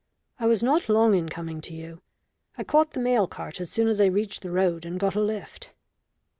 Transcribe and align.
I 0.39 0.47
was 0.47 0.63
not 0.63 0.89
long 0.89 1.13
in 1.13 1.29
coming 1.29 1.61
to 1.61 1.75
you. 1.75 2.01
I 2.57 2.63
caught 2.63 2.93
the 2.93 2.99
mail 2.99 3.27
cart 3.27 3.61
as 3.61 3.69
soon 3.69 3.87
as 3.87 4.01
I 4.01 4.07
reached 4.07 4.41
the 4.41 4.49
road, 4.49 4.83
and 4.83 4.99
got 4.99 5.13
a 5.13 5.21
lift." 5.21 5.73